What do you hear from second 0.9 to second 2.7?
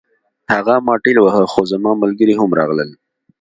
ټېل واهه خو زما ملګري هم